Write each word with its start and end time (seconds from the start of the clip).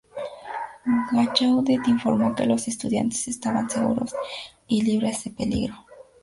Gallaudet 1.11 1.85
informó 1.87 2.33
que 2.33 2.47
los 2.47 2.67
estudiantes 2.67 3.27
estaban 3.27 3.69
seguros 3.69 4.15
y 4.67 4.81
libres 4.81 5.25
de 5.25 5.29
peligro. 5.29 5.85